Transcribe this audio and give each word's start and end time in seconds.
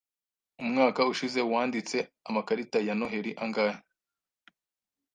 Umwaka 0.61 1.01
ushize 1.11 1.39
wanditse 1.51 1.97
amakarita 2.29 2.77
ya 2.87 2.93
Noheri 2.99 3.31
angahe? 3.43 3.79